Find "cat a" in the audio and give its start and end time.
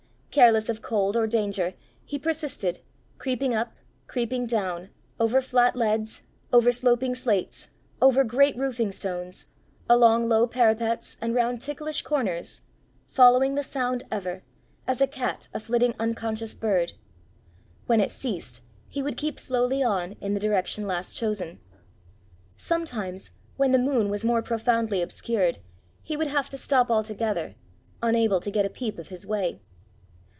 15.05-15.59